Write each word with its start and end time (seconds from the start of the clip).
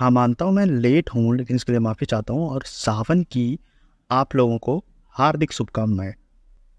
हाँ 0.00 0.10
मानता 0.10 0.44
हूँ 0.44 0.52
मैं 0.52 0.64
लेट 0.66 1.10
हूँ, 1.10 1.36
लेकिन 1.36 1.56
इसके 1.56 1.72
लिए 1.72 1.78
माफ़ी 1.78 2.06
चाहता 2.06 2.34
हूँ। 2.34 2.48
और 2.50 2.62
सावन 2.62 3.22
की 3.22 3.58
आप 4.10 4.34
लोगों 4.36 4.58
को 4.58 4.84
हार्दिक 5.14 5.52
शुभकामनाएँ। 5.52 6.14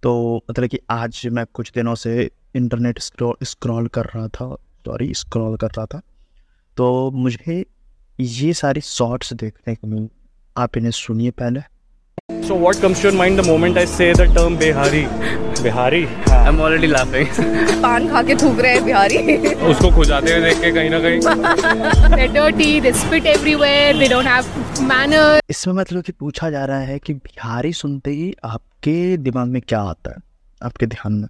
तो 0.03 0.41
मतलब 0.49 0.67
कि 0.67 0.79
आज 0.89 1.21
मैं 1.31 1.45
कुछ 1.53 1.71
दिनों 1.71 1.95
से 1.95 2.31
इंटरनेट 2.55 2.99
स्क्रॉल 2.99 3.87
कर 3.87 4.05
रहा 4.05 4.27
था, 4.27 4.55
सॉरी, 4.85 5.13
स्क्रॉल 5.13 5.57
कर 5.57 5.67
रहा 5.67 5.85
था। 5.85 6.01
तो 6.77 7.11
मुझे 7.11 7.65
ये 8.19 8.53
सारी 8.53 8.81
शॉर्ट्स 8.81 9.33
देखने 9.33 9.75
को 9.75 9.87
मिली, 9.87 10.09
आप 10.57 10.77
इन्हें 10.77 10.91
सुनिए 10.91 11.31
पहले। 11.31 11.61
So 12.47 12.55
what 12.55 12.79
comes 12.81 12.99
to 13.01 13.07
your 13.07 13.17
mind 13.17 13.37
the 13.39 13.43
moment 13.43 13.77
I 13.77 13.85
say 13.85 14.13
the 14.13 14.25
term 14.27 14.57
Bihari? 14.57 15.01
Bihari? 15.65 16.07
I'm 16.45 16.59
already 16.59 16.87
laughing. 16.93 17.27
पान 17.81 18.07
खा 18.09 18.21
के 18.29 18.35
थूक 18.41 18.59
रहे 18.59 18.73
हैं 18.73 18.83
बिहारी 18.85 19.17
उसको 19.71 19.91
खुजाते 19.95 20.31
हुए 20.33 20.41
देख 20.41 20.61
के 20.61 20.71
कहीं 20.77 20.89
ना 20.89 20.99
कहीं 21.05 22.15
They're 22.15 22.33
dirty, 22.37 22.69
they 22.85 22.93
spit 23.01 23.25
everywhere, 23.33 23.93
they 24.01 24.07
don't 24.13 24.29
have 24.31 24.49
manners. 24.91 25.39
इसमें 25.49 25.73
मतलब 25.73 26.03
कि 26.03 26.11
पूछा 26.23 26.49
जा 26.49 26.65
रहा 26.71 26.79
है 26.91 26.97
कि 27.05 27.13
बिहारी 27.13 27.73
सुनते 27.81 28.11
ही 28.11 28.33
आपके 28.45 28.95
दिमाग 29.27 29.47
में 29.47 29.61
क्या 29.67 29.81
आता 29.91 30.11
है 30.11 30.21
आपके 30.61 30.85
ध्यान 30.95 31.13
में 31.21 31.27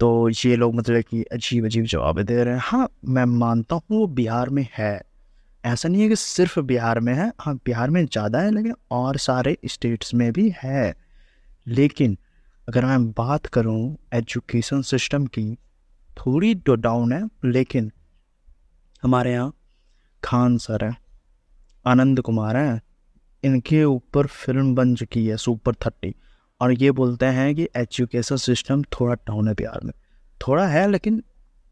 तो 0.00 0.12
ये 0.44 0.54
लोग 0.56 0.74
मतलब 0.74 1.02
कि 1.10 1.22
अजीब 1.32 1.64
अजीब 1.64 1.84
जवाब 1.94 2.20
दे 2.22 2.42
रहे 2.42 2.54
हैं 2.54 2.60
हाँ 2.64 2.88
मैं 3.16 3.24
मानता 3.40 3.74
हूँ 3.74 3.98
वो 3.98 4.06
बिहार 4.20 4.48
में 4.58 4.66
है 4.78 4.94
ऐसा 5.64 5.88
नहीं 5.88 6.02
है 6.02 6.08
कि 6.08 6.16
सिर्फ़ 6.16 6.58
बिहार 6.60 7.00
में 7.00 7.12
है। 7.14 7.32
हाँ 7.40 7.54
बिहार 7.56 7.90
में 7.90 8.04
ज़्यादा 8.06 8.40
है, 8.40 8.50
लेकिन 8.50 8.74
और 8.90 9.16
सारे 9.16 9.56
स्टेट्स 9.64 10.14
में 10.14 10.32
भी 10.32 10.52
है। 10.62 10.94
लेकिन 11.66 12.16
अगर 12.68 12.84
मैं 12.84 13.10
बात 13.10 13.46
करूँ 13.46 13.96
एजुकेशन 14.14 14.82
सिस्टम 14.82 15.26
की, 15.26 15.54
थोड़ी 16.16 16.54
तो 16.54 16.74
डाउन 16.74 17.12
है, 17.12 17.28
लेकिन 17.44 17.90
हमारे 19.02 19.32
यहाँ 19.32 19.52
खान 20.22 20.58
सर 20.58 20.84
हैं, 20.84 20.96
आनंद 21.86 22.20
कुमार 22.20 22.56
हैं, 22.56 22.80
इनके 23.44 23.84
ऊपर 23.84 24.26
फ़िल्म 24.26 24.74
बन 24.74 24.94
चुकी 24.94 25.26
है 25.26 25.36
सुपर 25.36 25.74
थर्टी। 25.74 26.14
और 26.60 26.72
ये 26.72 26.90
बोलते 26.90 27.26
हैं 27.26 27.54
कि 27.54 27.68
एजुकेशन 27.76 28.36
सिस्टम 28.36 28.82
थोड़ा 28.92 29.14
डाउन 29.14 29.48
है 29.48 29.54
बिहार 29.54 29.80
में। 29.84 29.92
थोड़ा 30.40 30.66
है, 30.66 30.86
लेकिन 30.90 31.22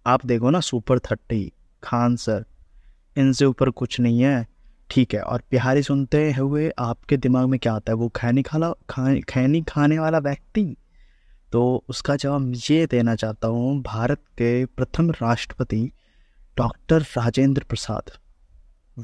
आप 0.07 0.27
देखो 0.27 0.51
ना 0.51 0.61
सुपर 0.61 0.99
थर्टी, 0.99 1.53
खान 1.83 2.17
सर 2.17 2.45
इनसे 3.17 3.45
ऊपर 3.45 3.71
कुछ 3.71 4.01
नहीं 4.01 4.21
है। 4.21 4.47
ठीक 4.91 5.15
है, 5.15 5.21
और 5.21 5.43
बिहारी 5.51 5.83
सुनते 5.83 6.33
हुए 6.33 6.73
आपके 6.79 7.17
दिमाग 7.17 7.47
में 7.47 7.61
क्या 7.61 7.75
आता 7.75 7.93
है? 7.93 7.97
वो 7.97 8.09
खैनी 8.09 8.43
खाला, 8.43 8.73
खा, 8.91 9.15
खैनी 9.15 9.63
खाने 9.63 9.99
वाला 9.99 10.19
व्यक्ति? 10.19 10.77
तो 11.53 11.85
उसका 11.89 12.17
जवाब 12.17 12.53
ये 12.71 12.87
देना 12.87 13.15
चाहता 13.15 13.49
हूँ, 13.49 13.83
भारत 13.83 14.19
के 14.19 14.65
प्रथम 14.65 15.11
राष्ट्रपति 15.11 15.93
डॉक्टर 16.57 17.03
राजेंद्र 17.03 17.65
प्रसाद। 17.69 18.11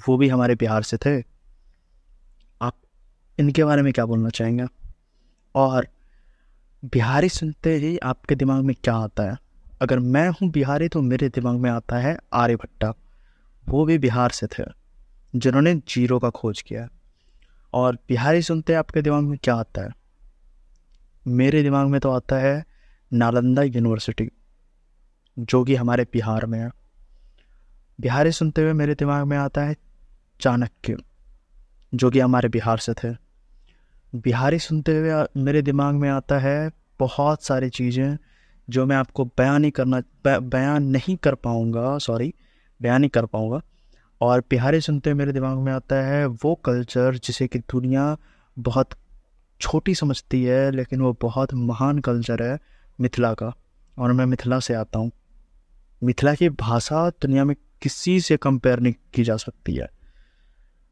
वो 0.08 0.16
भी 0.16 0.28
हमारे 0.28 0.54
बिहार 0.54 0.82
से 0.82 0.96
थे। 0.96 1.24
आप 2.62 2.74
इनके 3.38 3.64
बारे 3.64 3.82
में 3.82 3.92
क्या 3.92 4.06
बोलना 4.06 4.28
चाहेंगे? 4.28 4.64
और 5.54 5.88
बिहारी 6.84 7.28
सुनते 7.28 7.74
ही 7.74 7.98
आपके 7.98 8.34
दिमाग 8.34 8.64
में 8.64 8.76
क्या 8.84 8.94
आता 8.94 9.22
है? 9.22 9.36
अगर 9.82 9.98
मैं 9.98 10.28
हूँ 10.28 10.50
बिहारी 10.50 10.88
तो 10.88 11.02
मेरे 11.02 11.28
दिमाग 11.28 11.56
में 11.56 11.70
आता 11.70 11.96
है 11.96 12.18
आर्यभट्टा। 12.32 12.94
वो 13.68 13.84
भी 13.84 13.98
बिहार 13.98 14.30
से 14.30 14.46
थे, 14.46 14.64
जिन्होंने 15.34 15.74
ज़ीरो 15.74 16.18
का 16.18 16.30
खोज 16.30 16.62
किया 16.62 16.88
और 17.72 17.98
बिहारी 18.08 18.42
सुनते 18.42 18.72
हैं 18.72 18.78
आपके 18.78 19.02
दिमाग 19.02 19.22
में 19.22 19.38
क्या 19.42 19.54
आता 19.54 19.82
है? 19.82 19.90
मेरे 21.26 21.62
दिमाग 21.62 21.88
में 21.88 22.00
तो 22.00 22.10
आता 22.10 22.36
है 22.36 22.64
नालंदा 23.12 23.62
यूनिवर्सिटी, 23.62 24.28
जो 25.36 25.62
कि 25.64 25.74
हमारे 25.74 26.04
बिहार 26.12 26.46
में 26.46 26.58
है। 26.58 26.70
बिहारी 27.98 28.32
सुनते 28.32 28.62
हुए 28.62 28.72
मेरे 28.72 28.94
दिमाग 28.94 29.26
में 29.26 29.36
आता 29.36 29.64
है 29.64 29.76
चाणक्य, 30.40 30.96
जो 31.92 32.10
कि 32.10 32.20
हमारे 32.20 32.48
बिहार 32.48 32.78
से 32.78 32.94
थे। 32.94 33.14
बिहारी 34.14 34.58
सुनते 34.58 34.96
हुए 34.98 35.24
मेरे 35.36 35.62
दिमाग 35.62 35.94
में 35.94 36.08
आता 36.08 36.38
है 36.38 36.70
बहुत 37.00 37.42
सारी 37.42 37.68
चीज़ें 37.70 38.16
जो 38.68 38.84
मैं 38.86 38.96
आपको 38.96 39.24
बयान 39.24 39.60
नहीं 39.62 39.70
करना 39.70 40.00
बयान 40.26 40.84
नहीं 40.84 41.16
कर 41.16 41.34
पाऊँगा 41.34 41.96
सॉरी 41.98 42.32
बयान 42.82 43.00
नहीं 43.00 43.10
कर 43.10 43.26
पाऊँगा। 43.26 43.60
और 44.20 44.40
प्यारे 44.40 44.80
सुनते 44.80 45.14
मेरे 45.14 45.32
दिमाग 45.32 45.58
में 45.58 45.72
आता 45.72 45.96
है, 45.96 46.26
वो 46.26 46.54
कल्चर 46.54 47.14
जिसे 47.14 47.46
कि 47.46 47.58
दुनिया 47.58 48.16
बहुत 48.58 48.90
छोटी 49.60 49.94
समझती 49.94 50.44
है, 50.44 50.70
लेकिन 50.70 51.00
वो 51.00 51.18
बहुत 51.22 51.54
महान 51.54 51.98
कल्चर 51.98 52.42
है, 52.42 52.58
मिथिला 53.00 53.34
का। 53.34 53.52
और 53.98 54.12
मैं 54.12 54.26
मिथिला 54.26 54.58
से 54.58 54.74
आता 54.74 54.98
हूँ। 54.98 55.10
मिथिला 56.04 56.34
की 56.34 56.48
भाषा 56.48 57.10
दुनिया 57.10 57.44
में 57.44 57.56
किसी 57.82 58.20
से 58.20 58.36
कंपेयर 58.36 58.80
नहीं 58.80 58.94
की 59.14 59.24
जा 59.24 59.36
सकती 59.36 59.74
है। 59.74 59.90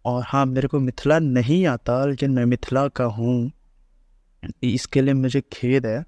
और 0.05 0.25
हाँ 0.27 0.47
मेरे 0.47 0.69
को 0.69 0.81
मिथिला 0.81 1.19
नहीं 1.19 1.67
आता, 1.67 2.05
लेकिन 2.05 2.31
मैं 2.31 2.45
मिथिला 2.45 2.89
का 2.89 3.05
हूँ। 3.05 3.53
इसके 4.63 5.01
लिए 5.01 5.15
मुझे 5.15 5.41
खेद 5.41 5.87
है, 5.87 6.05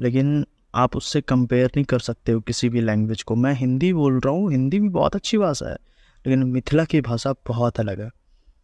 लेकिन 0.00 0.46
आप 0.74 0.96
उससे 0.96 1.20
कंपेयर 1.20 1.70
नहीं 1.76 1.84
कर 1.84 1.98
सकते 1.98 2.32
हो 2.32 2.40
किसी 2.40 2.68
भी 2.68 2.80
लैंग्वेज 2.80 3.22
को। 3.22 3.34
मैं 3.34 3.52
हिंदी 3.54 3.92
बोल 3.92 4.20
रहा 4.20 4.34
हूँ, 4.34 4.50
हिंदी 4.50 4.80
भी 4.80 4.88
बहुत 4.88 5.16
अच्छी 5.16 5.38
भाषा 5.38 5.68
है, 5.68 5.76
लेकिन 6.24 6.42
मिथिला 6.44 6.84
की 6.84 7.00
भाषा 7.00 7.34
बहुत 7.48 7.80
अलग 7.80 8.00
है। 8.00 8.10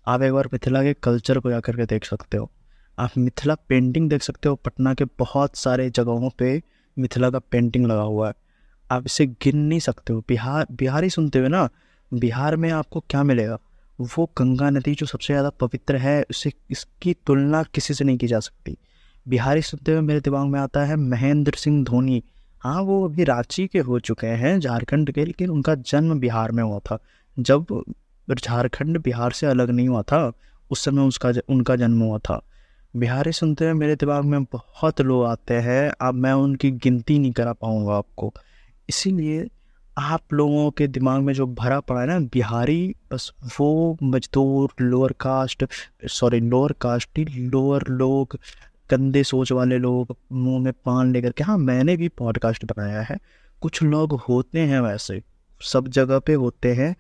आप 0.06 0.22
एक 0.22 0.33
बार 0.33 0.49
मिथिला 0.53 0.83
के 0.83 0.93
कल्चर 0.94 1.39
को 1.39 1.50
जाकर 1.50 1.77
के 1.77 1.87
देख 1.87 2.05
सकते 2.05 2.37
हो। 2.37 2.50
आप 2.99 3.19
मिथिला 3.19 3.55
पेंटिंग 3.55 4.11
देख 4.11 4.22
सकते 4.22 4.49
हो, 4.49 4.55
पटना 4.55 4.94
के 4.94 5.05
बहुत 5.05 5.56
सारे 5.56 5.91
जगहों 5.91 6.31
पे 6.31 6.62
मिथिला 6.99 7.31
का 7.31 7.39
पेंटिंग 7.39 7.87
लगा 7.87 8.03
हुआ 8.03 8.28
है। 8.28 8.34
आप 8.91 9.06
इसे 9.06 9.27
गिन 9.27 9.59
नहीं 9.59 9.81
सकते 9.81 10.12
हो। 10.12 10.25
बिहार, 10.28 10.67
बिहारी 10.73 11.11
सुनते 11.11 11.38
हुए 11.38 11.49
ना, 11.49 11.69
बिहार 12.15 12.56
में 12.56 12.71
आपको 12.71 13.00
क्या 13.00 13.23
मिलेगा? 13.23 13.59
वो 14.00 14.31
गंगा 14.38 14.71
नदी 14.71 14.94
जो 14.94 15.06
सबसे 15.06 15.33
ज़्यादा 15.33 15.50
पवित्र 15.50 15.97
है, 15.97 16.23
उसे, 16.31 16.53
इसकी 16.71 17.15
तुलना 17.27 17.62
किसी 17.62 17.94
से 17.94 18.05
नहीं 18.05 18.19
की 18.19 18.27
जा 18.27 18.41
सकती। 18.41 18.77
बिहारी 19.28 19.62
सुनते 19.62 19.92
हुए 19.92 20.00
मेरे 20.00 20.20
दिमाग 20.20 20.47
में 20.47 20.60
आता 20.60 20.84
है, 20.84 20.97
महेंद्र 20.97 21.53
सिंह 21.54 21.84
धोनी। 21.84 22.22
हाँ 22.60 22.82
वो 22.82 23.04
अभी 23.04 23.25
रांची 23.25 23.66
के 23.66 23.78
हो 23.78 23.98
चुके 23.98 24.26
हैं, 24.26 24.60
झारखंड 24.60 25.10
के, 25.10 25.25
लेकिन 25.25 25.50
उनका 25.50 25.75
जन्म 25.75 26.20
बिहार 26.20 26.53
में 26.53 26.62
हुआ 26.62 26.78
था। 26.78 26.98
जब 27.38 27.66
झारखंड 28.38 28.98
बिहार 28.98 29.32
से 29.32 29.47
अलग 29.47 29.70
नहीं 29.70 29.88
हुआ 29.88 30.03
था, 30.03 30.32
उस 30.70 30.84
समय 30.84 31.03
उसका 31.03 31.32
उनका 31.48 31.76
जन्म 31.76 32.00
हुआ 32.00 32.19
था। 32.19 32.41
बिहारी 32.97 33.32
सुनते 33.32 33.64
हुए 33.64 33.75
मेरे 33.75 33.97
दिमाग 33.97 34.25
में 34.25 34.44
बहुत 34.44 35.00
लोग 35.00 35.25
आते 35.25 35.54
हैं, 35.54 35.91
अब 36.00 36.14
मैं 36.14 36.32
उनकी 36.32 36.70
गिनती 36.70 37.19
नहीं 37.19 37.32
करा 37.32 37.53
पाऊँगा 37.53 37.93
आपको। 37.93 38.32
इसीलिए 38.88 39.47
आप 39.98 40.32
लोगों 40.32 40.70
के 40.70 40.87
दिमाग 40.87 41.22
में 41.22 41.32
जो 41.34 41.47
भरा 41.47 41.81
पड़ा 41.81 42.00
है 42.00 42.06
ना, 42.06 42.19
बिहारी, 42.19 42.94
बस 43.12 43.32
वो 43.60 43.97
मजदूर 44.03 44.72
lower 44.81 45.12
caste 45.12 45.64
sorry 46.06 46.41
lower 46.41 46.75
caste 46.81 47.19
ही 47.19 47.25
लोअर 47.25 47.84
लोग 47.88 48.38
गंदे 48.91 49.22
सोच 49.24 49.52
वाले 49.52 49.78
लोग 49.78 50.16
मुँह 50.32 50.62
में 50.62 50.72
पान 50.84 51.12
लेकर 51.12 51.32
के 51.32 51.44
हाँ 51.44 51.58
मैंने 51.58 51.97
भी 51.97 52.08
पॉडकास्ट 52.08 52.64
बनाया 52.64 53.00
है। 53.00 53.16
कुछ 53.60 53.82
लोग 53.82 54.12
होते 54.28 54.60
हैं 54.60 54.80
वैसे, 54.80 55.22
सब 55.60 55.88
जगह 55.88 56.19
पे 56.19 56.34
होते 56.34 56.72
हैं, 56.74 56.94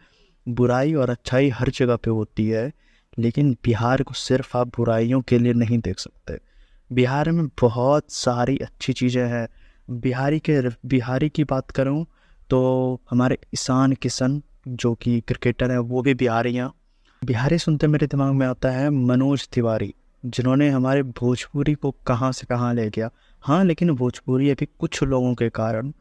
बुराई 0.48 0.94
और 0.94 1.10
अच्छाई 1.10 1.48
हर 1.48 1.70
जगह 1.70 1.96
पे 1.96 2.10
होती 2.10 2.48
है, 2.48 2.72
लेकिन 3.18 3.52
बिहार 3.64 4.02
को 4.02 4.14
सिर्फ़ 4.14 4.56
आप 4.58 4.66
बुराइयों 4.68 5.20
के 5.20 5.38
लिए 5.38 5.52
नहीं 5.52 5.78
देख 5.78 5.98
सकते। 5.98 6.38
बिहार 6.92 7.30
में 7.30 7.46
बहुत 7.60 8.12
सारी 8.12 8.56
अच्छी 8.56 8.92
चीज़ें 8.92 9.26
हैं। 9.28 9.48
बिहारी 9.90 10.38
के, 10.38 10.60
बिहारी 10.86 11.28
की 11.28 11.44
बात 11.44 11.70
करूँ 11.70 12.06
तो 12.50 13.00
हमारे 13.10 13.38
ईशान 13.54 13.92
किशन, 13.92 14.42
जो 14.68 14.94
कि 14.94 15.20
क्रिकेटर 15.20 15.70
हैं, 15.70 15.78
वो 15.78 16.02
भी 16.02 16.14
बिहारी 16.14 16.54
हैं। 16.54 16.70
बिहारी 17.24 17.58
सुनते 17.58 17.86
मेरे 17.86 18.06
दिमाग 18.06 18.32
में 18.32 18.46
आता 18.46 18.70
है, 18.70 18.90
मनोज 18.90 19.48
तिवारी। 19.48 19.94
जिन्होंने 20.26 20.70
हमारे 20.70 21.02
भोजपुरी 21.02 21.74
को 21.74 21.90
कहाँ 21.90 22.32
से 22.32 22.46
कहाँ 22.46 22.74
ले 22.74 22.90
गया। 22.90 23.10
हाँ 23.40 23.64
लेकिन 23.64 23.90
भोजपुरी 23.90 24.50
अभी 24.50 24.68
कुछ 24.78 25.02
लोगों 25.02 25.34
के 25.34 25.48
कारण 25.48 25.92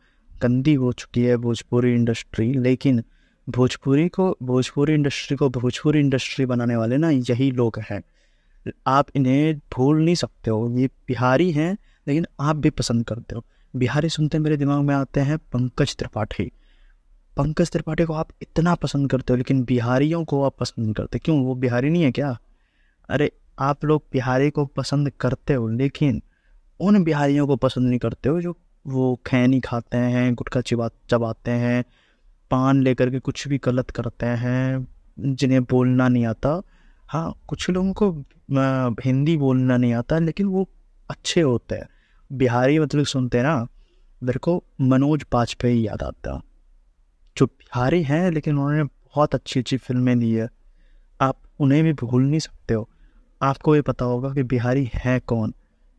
गंदी 0.41 0.73
हो 0.73 0.91
चुकी 0.91 1.23
है 1.23 1.37
भोजपुरी 1.37 1.93
इंडस्ट्री। 1.93 2.53
लेकिन 2.53 3.03
भोजपुरी 3.49 4.09
को, 4.09 4.37
भोजपुरी 4.43 4.93
इंडस्ट्री 4.93 5.37
को 5.37 5.49
भोजपुरी 5.49 5.99
इंडस्ट्री 5.99 6.45
बनाने 6.45 6.75
वाले 6.75 6.97
ना 6.97 7.09
यही 7.09 7.51
लोग 7.51 7.79
हैं। 7.89 8.03
आप 8.87 9.07
इन्हें 9.15 9.57
भूल 9.57 10.05
नहीं 10.05 10.15
सकते 10.15 10.51
हो। 10.51 10.77
ये 10.77 10.87
बिहारी 10.87 11.51
हैं, 11.51 11.77
लेकिन 12.07 12.25
आप 12.39 12.55
भी 12.55 12.69
पसंद 12.69 13.05
करते 13.05 13.35
हो। 13.35 13.45
बिहारी 13.75 14.09
सुनते 14.09 14.39
मेरे 14.39 14.57
दिमाग 14.57 14.81
में 14.81 14.95
आते 14.95 15.19
हैं 15.19 15.37
पंकज 15.37 15.95
त्रिपाठी। 15.95 16.51
पंकज 17.37 17.71
त्रिपाठी 17.71 18.03
को 18.03 18.13
आप 18.13 18.27
इतना 18.41 18.75
पसंद 18.75 19.11
करते 19.11 19.33
हो, 19.33 19.37
लेकिन 19.37 19.63
बिहारियों 19.63 20.25
को 20.25 20.43
आप 20.43 20.55
पसंद 20.59 20.85
नहीं 20.85 20.93
करते। 20.93 21.19
क्यों? 21.19 21.43
वो 21.43 21.55
बिहारी 21.55 21.89
नहीं 21.89 22.03
है 22.03 22.11
क्या? 22.11 22.39
अरे 23.09 23.31
आप 23.59 23.85
लोग 23.85 24.03
बिहारी 24.13 24.49
को 24.49 24.65
पसंद 24.65 25.09
करते 25.09 25.53
हो, 25.53 25.67
लेकिन 25.67 26.21
उन 26.79 27.03
बिहारियों 27.03 27.47
को 27.47 27.55
पसंद 27.55 27.89
नहीं 27.89 27.99
करते 27.99 28.29
हो 28.29 28.41
जो 28.41 28.57
वो 28.87 29.19
खैनी 29.25 29.59
खाते 29.59 29.97
हैं, 29.97 30.33
गुटखा 30.35 30.61
चिबा, 30.61 30.89
चबाते 31.09 31.51
हैं, 31.51 31.83
पान 32.51 32.81
लेकर 32.81 33.09
के 33.09 33.19
कुछ 33.19 33.47
भी 33.47 33.57
गलत 33.57 33.89
करते 33.89 34.25
हैं, 34.25 34.87
जिन्हें 35.19 35.63
बोलना 35.63 36.07
नहीं 36.07 36.25
आता। 36.25 36.61
हाँ 37.09 37.33
कुछ 37.47 37.69
लोगों 37.69 37.93
को 37.93 38.11
हिंदी 39.01 39.37
बोलना 39.37 39.77
नहीं 39.77 39.93
आता, 39.93 40.19
लेकिन 40.19 40.47
वो 40.47 40.69
अच्छे 41.09 41.41
होते 41.41 41.75
हैं। 41.75 41.87
बिहारी 42.31 42.79
मतलब 42.79 43.05
सुनते 43.05 43.37
हैं 43.37 43.45
ना, 43.45 43.67
मेरे 44.23 44.39
को 44.39 44.63
मनोज 44.81 45.25
वाजपेयी 45.33 45.87
याद 45.87 46.03
आता। 46.03 46.41
जो 47.37 47.45
बिहारी 47.45 48.03
हैं, 48.03 48.31
लेकिन 48.31 48.57
उन्होंने 48.57 48.83
बहुत 48.83 49.35
अच्छी 49.35 49.59
अच्छी 49.59 49.77
फ़िल्में 49.77 50.19
दी 50.19 50.33
है। 50.33 50.49
आप 51.21 51.37
उन्हें 51.59 51.83
भी 51.83 51.93
भूल 51.93 52.23
नहीं 52.23 52.39
सकते 52.39 52.73
हो। 52.73 52.89
आपको 53.45 53.75
ये 53.75 53.81
पता 53.81 54.05
होगा 54.05 54.29
कि 54.29 54.43
बिहारी 54.43 54.89
है 54.95 55.19
कौन। 55.21 55.53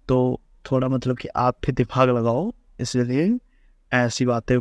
तो 0.09 0.41
थोड़ा 0.65 0.89
मतलब 0.89 1.17
कि 1.19 1.29
आप 1.37 1.59
भी 1.67 1.73
दिमाग 1.73 2.11
लगाओ, 2.11 2.53
इसलिए 2.81 3.39
ऐसी 3.93 4.27
बातें 4.27 4.59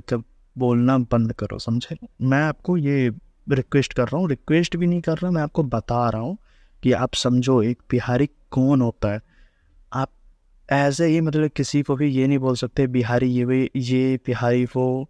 बोलना 0.55 0.97
बंद 0.97 1.33
करो, 1.33 1.59
समझे? 1.59 1.97
मैं 2.21 2.41
आपको 2.43 2.77
ये 2.77 3.11
रिक्वेस्ट 3.47 3.93
कर 3.93 4.03
रहा 4.03 4.17
हूँ 4.17 4.29
रिक्वेस्ट 4.29 4.75
भी 4.77 4.87
नहीं 4.87 5.01
कर 5.01 5.17
रहा, 5.17 5.31
मैं 5.31 5.41
आपको 5.41 5.63
बता 5.63 6.09
रहा 6.09 6.21
हूँ 6.21 6.37
कि 6.83 6.91
आप 6.93 7.13
समझो 7.13 7.61
एक 7.63 7.81
बिहारी 7.91 8.29
कौन 8.51 8.81
होता 8.81 9.11
है। 9.11 9.21
आप 9.91 10.11
ऐसे 10.69 11.05
ही 11.05 11.19
मतलब 11.21 11.49
किसी 11.49 11.81
को 11.81 11.95
भी 11.95 12.07
ये 12.07 12.27
नहीं 12.27 12.37
बोल 12.39 12.55
सकते, 12.55 12.87
बिहारी 12.87 13.27
ये 13.27 13.45
भी, 13.45 13.69
ये 13.75 14.17
बिहारी 14.25 14.65
वो, 14.65 15.09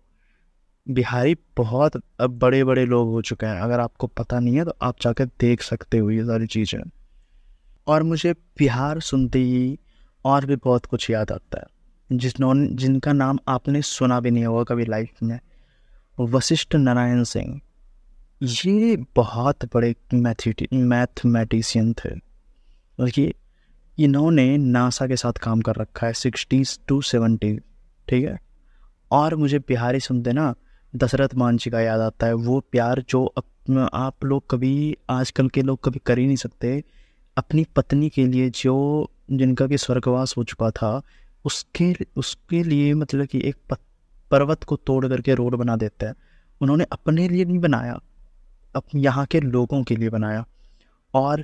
बिहारी 0.88 1.36
बहुत 1.58 2.02
अब 2.20 2.38
बड़े 2.40 2.64
बड़े 2.64 2.86
लोग 2.86 3.10
हो 3.10 3.22
चुके 3.22 3.46
हैं। 3.46 3.62
अगर 3.62 3.80
आपको 3.80 4.08
पता 4.08 4.40
नहीं 4.40 4.56
है 4.56 4.66
तो 4.66 4.74
आप 4.82 5.00
जाकर 5.02 5.26
देख 5.40 5.62
सकते 5.62 5.98
हो 5.98 6.12
ये 6.12 6.24
सारी 6.26 6.48
चीज़ें। 6.48 6.80
और 7.88 8.04
मुझे 8.04 8.34
बिहार 8.34 9.00
सुनते 9.00 9.40
ही 9.40 9.80
और 10.26 10.46
भी 10.46 10.56
बहुत 10.56 10.86
कुछ 10.86 11.10
याद 11.10 11.32
आता 11.32 11.60
है। 11.60 12.18
जिसनों 12.18 12.76
जिनका 12.76 13.14
नाम 13.14 13.40
आपने 13.48 13.82
सुना 13.82 14.20
भी 14.20 14.32
नहीं 14.32 14.46
होगा 14.46 14.64
कभी 14.64 14.86
लाइफ 14.86 15.12
में, 15.24 15.40
वशिष्ठ 16.20 16.76
नारायण 16.76 17.24
सिंह। 17.24 17.62
ये 18.44 18.98
बहुत 19.16 19.66
बड़े 19.66 19.96
मैथमेटिशियन 20.74 21.94
थे। 21.94 22.10
देखिए 22.10 23.34
इन्होंने 24.00 24.58
नासा 24.58 25.08
के 25.08 25.16
साथ 25.16 25.34
काम 25.34 25.62
कर 25.62 25.76
रखा 25.76 26.08
है 26.08 26.14
सिक्सटीज 26.14 26.80
टू 26.88 27.02
सेवेंटी 27.02 27.58
ठीक 28.10 28.26
है? 28.26 28.40
और 29.12 29.36
मुझे 29.36 29.60
बिहारी 29.60 30.00
सुनते 30.00 30.34
ना, 30.34 30.56
दशरथ 30.96 31.30
मांझी 31.36 31.70
का 31.70 31.80
याद 31.80 32.02
आता 32.02 32.28
है। 32.28 32.34
वो 32.34 32.60
प्यार 32.60 33.04
जो 33.10 33.34
आप 33.94 34.24
लोग 34.24 34.50
कभी, 34.52 34.98
आजकल 35.10 35.50
के 35.50 35.62
लोग 35.62 35.84
कभी 35.84 36.00
कर 36.06 36.20
ही 36.20 36.26
नहीं 36.26 36.36
सकते। 36.36 36.84
अपनी 37.38 37.64
पत्नी 37.76 38.10
के 38.10 38.26
लिए 38.26 38.50
जो 38.50 38.76
जिनका 39.32 39.68
कि 39.68 39.78
स्वर्गवास 39.78 40.34
हो 40.38 40.44
चुका 40.44 40.70
था, 40.72 41.02
उसके 41.46 41.94
उसके 42.18 42.64
लिए 42.64 42.94
मतलब 42.94 43.26
कि 43.26 43.42
एक 43.46 43.78
पर्वत 44.32 44.64
को 44.64 44.76
तोड़ 44.78 45.08
करके 45.08 45.34
रोड 45.36 45.56
बना 45.56 45.76
देता 45.76 46.08
है। 46.08 46.14
उन्होंने 46.62 46.86
अपने 46.92 47.28
लिए 47.30 47.46
नहीं 47.46 47.60
बनाया 47.60 48.00
अब 48.76 48.84
यहाँ 48.96 49.26
के 49.26 49.40
लोगों 49.40 49.84
के 49.84 49.96
लिए 49.96 50.10
बनाया। 50.10 50.46
और 51.14 51.44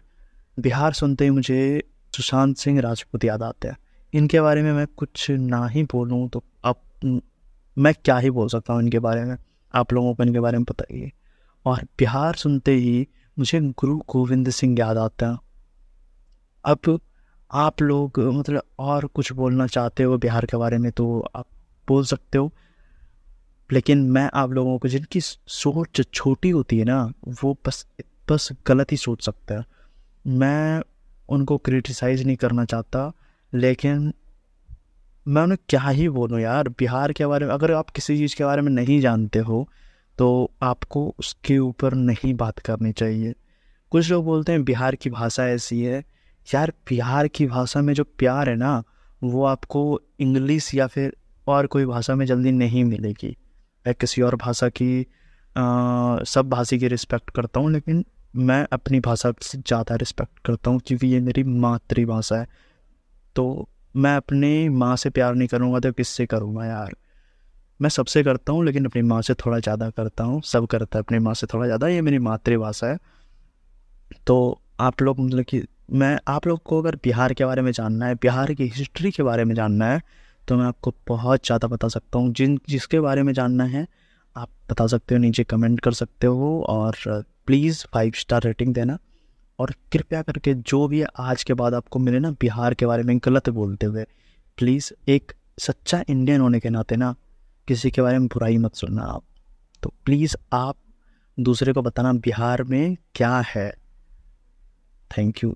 बिहार 0.58 0.94
सुनते 0.94 1.24
ही 1.24 1.30
मुझे 1.30 1.84
सुशांत 2.14 2.56
सिंह 2.58 2.80
राजपूत 2.82 3.24
याद 3.24 3.44
आते 3.44 3.68
हैं। 3.68 3.78
इनके 4.14 4.42
बारे 4.42 4.64
में 4.64 4.72
मैं 4.74 4.88
कुछ 4.98 5.30
ना 5.32 5.66
ही 5.68 5.84
बोलूँ 5.84 6.28
तो 6.30 6.44
अब 6.64 7.22
मैं 7.78 7.94
क्या 8.06 8.18
ही 8.18 8.30
बोल 8.30 8.48
सकता 8.50 8.74
हूँ 8.74 8.82
इनके 8.82 9.00
बारे 9.00 9.24
में? 9.26 9.38
आप 9.74 9.94
लोगों 9.94 10.14
को 10.16 10.24
इनके 10.24 10.40
बारे 10.40 10.58
में 10.58 10.66
पता 10.66 10.86
ही 10.92 11.02
है। 11.02 11.12
और 11.66 11.84
बिहार 12.00 12.36
सुनते 12.36 12.74
ही 12.74 13.08
मुझे 13.38 13.60
गुरु 13.62 13.98
गोविंद 14.10 14.50
सिंह 14.50 14.80
याद 14.80 14.98
आता 14.98 15.32
है। 15.32 15.38
अब 16.66 17.00
आप 17.52 17.82
लोग 17.82 18.20
मतलब 18.20 18.64
और 18.80 19.06
कुछ 19.06 19.32
बोलना 19.32 19.68
चाहते 19.68 20.04
हो 20.04 20.18
बिहार 20.18 20.46
के 20.46 20.58
बारे 20.58 20.78
में 20.78 20.92
तो 20.92 21.20
आप 21.36 21.46
बोल 21.88 22.04
सकते 22.06 22.38
हो। 22.38 22.52
लेकिन 23.70 24.04
मैं 24.12 24.30
आप 24.34 24.52
लोगों 24.52 24.78
को 24.78 24.88
जिनकी 24.88 25.20
सोच 25.22 26.02
छोटी 26.14 26.50
होती 26.50 26.80
है 26.80 26.86
ना, 26.86 27.12
वो 27.44 27.58
बस 27.68 27.86
बस 28.30 28.50
गलत 28.68 28.92
ही 28.92 28.98
सोच 28.98 29.26
सकता 29.26 29.56
है। 29.56 29.66
मैं 30.28 30.82
उनको 31.30 31.58
क्रिटिसाइज़ 31.58 32.24
नहीं 32.26 32.36
करना 32.36 32.66
चाहता, 32.66 33.12
लेकिन 33.54 34.14
मैं 35.26 35.42
उन्हें 35.44 35.58
क्या 35.70 35.82
ही 35.82 36.08
बोलूँ 36.10 36.40
यार, 36.40 36.70
बिहार 36.70 37.14
के 37.14 37.26
बारे 37.26 37.46
में, 37.46 37.54
अगर 37.54 37.72
आप 37.72 37.90
किसी 37.90 38.18
चीज़ 38.18 38.36
के 38.36 38.44
बारे 38.44 38.62
में 38.62 38.72
नहीं 38.72 39.00
जानते 39.02 39.40
हो 39.40 39.68
तो 40.18 40.52
आपको 40.64 41.14
उसके 41.20 41.58
ऊपर 41.60 41.94
नहीं 41.94 42.34
बात 42.34 42.60
करनी 42.60 42.92
चाहिए। 42.92 43.34
कुछ 43.92 44.10
लोग 44.12 44.26
बोलते 44.26 44.52
हैं 44.52 44.64
बिहार 44.64 44.96
की 44.96 45.10
भाषा 45.10 45.48
ऐसी 45.48 45.82
है 45.84 46.04
यार 46.54 46.72
बिहार 46.90 47.28
की 47.28 47.46
भाषा 47.48 47.82
में 47.82 47.94
जो 47.94 48.04
प्यार 48.18 48.50
है 48.50 48.56
ना 48.56 48.82
वो 49.22 49.44
आपको 49.46 49.82
इंग्लिश 50.20 50.74
या 50.76 50.88
फिर 50.88 51.16
और 51.48 51.68
कोई 51.68 51.86
भाषा 51.86 52.16
में 52.16 52.26
जल्दी 52.26 52.52
नहीं 52.52 52.84
मिलेगी। 52.84 53.36
मैं 53.86 53.94
किसी 53.96 54.22
और 54.22 54.36
भाषा 54.36 54.70
की 54.72 55.02
आ, 55.56 56.24
सब 56.24 56.50
भाषी 56.50 56.80
की 56.80 56.88
रिस्पेक्ट 56.88 57.30
करता 57.30 57.60
हूँ 57.60 57.72
लेकिन 57.72 58.04
मैं 58.36 58.66
अपनी 58.74 59.00
भाषा 59.00 59.32
से 59.42 59.58
ज़्यादा 59.58 59.96
रिस्पेक्ट 59.96 60.40
करता 60.46 60.72
हूँ 60.72 60.80
क्योंकि 60.80 61.08
ये 61.08 61.20
मेरी 61.20 61.44
मातृभाषा 61.44 62.36
है। 62.36 62.48
तो 63.36 63.68
मैं 63.96 64.16
अपनी 64.16 64.70
माँ 64.70 64.96
से 64.96 65.10
प्यार 65.10 65.36
नहीं 65.36 65.48
करूँगा 65.48 65.80
तो 65.80 65.92
किससे 65.92 66.26
करूँगा 66.26 66.66
यार? 66.66 66.96
मैं 67.80 67.90
सबसे 67.90 68.24
करता 68.24 68.54
हूँ 68.54 68.66
लेकिन 68.66 68.86
अपनी 68.86 69.02
माँ 69.02 69.22
से 69.22 69.34
थोड़ा 69.36 69.60
ज़्यादा 69.60 69.90
करता 69.90 70.24
हूँ 70.24 70.42
सब 70.42 70.66
करता 70.68 71.00
है 71.00 71.04
अपनी 71.04 71.20
माँ 71.20 71.34
से 71.34 71.48
थोड़ा 71.48 71.66
ज़्यादा 71.66 71.88
ये 71.88 72.02
मेरी 72.02 72.20
मातृभाषा 72.20 72.88
है। 72.88 72.98
तो 74.28 74.62
आप 74.80 75.02
लोग 75.02 75.20
मतलब 75.20 75.44
कि 75.44 75.64
मैं, 75.92 76.18
आप 76.28 76.48
लोग 76.48 76.62
को 76.64 76.82
अगर 76.82 76.96
बिहार 76.96 77.34
के 77.34 77.46
बारे 77.46 77.62
में 77.62 77.72
जानना 77.72 78.06
है, 78.06 78.16
बिहार 78.16 78.54
की 78.54 78.66
हिस्ट्री 78.68 79.12
के 79.12 79.24
बारे 79.24 79.44
में 79.46 79.54
जानना 79.56 79.86
है 79.86 80.02
तो 80.48 80.56
मैं 80.58 80.66
आपको 80.66 80.94
बहुत 81.08 81.46
ज़्यादा 81.46 81.68
बता 81.68 81.88
सकता 81.88 82.20
हूँ। 82.20 82.32
जिन, 82.34 82.60
जिसके 82.70 83.00
बारे 83.00 83.24
में 83.24 83.32
जानना 83.34 83.64
है, 83.64 83.86
आप 84.36 84.50
बता 84.72 84.88
सकते 84.88 85.16
हो, 85.16 85.20
नीचे 85.22 85.44
कमेंट 85.44 85.80
कर 85.80 85.94
सकते 85.94 86.28
हो 86.28 86.62
और 86.70 86.96
प्लीज़ 87.48 87.86
फाइव 87.94 88.14
स्टार 88.16 88.44
रेटिंग 88.44 88.74
देना 88.74 88.98
और 89.60 89.74
कृपया 89.92 90.22
करके 90.22 90.54
जो 90.54 90.88
भी 90.88 91.02
आज 91.04 91.44
के 91.44 91.54
बाद 91.54 91.74
आपको 91.74 92.00
मिले 92.00 92.20
ना 92.20 92.32
बिहार 92.32 92.74
के 92.74 92.86
बारे 92.86 93.04
में 93.04 93.18
गलत 93.18 93.50
बोलते 93.50 93.86
हुए 93.86 94.06
प्लीज़ 94.58 94.92
एक 95.08 95.34
सच्चा 95.60 96.04
इंडियन 96.10 96.42
होने 96.42 96.60
के 96.60 96.70
नाते 96.70 96.96
ना 96.96 97.14
किसी 97.68 97.92
के 97.92 98.02
बारे 98.02 98.20
में 98.20 98.28
बुराई 98.28 98.58
मत 98.58 98.76
सुनना 98.76 99.04
आप। 99.04 99.24
तो 99.84 99.94
प्लीज़ 100.06 100.36
आप 100.54 100.78
दूसरे 101.38 101.74
को 101.74 101.82
बताना 101.82 102.14
बिहार 102.16 102.64
में 102.64 102.96
क्या 103.16 103.38
है। 103.48 103.70
Thank 105.12 105.44
you 105.44 105.54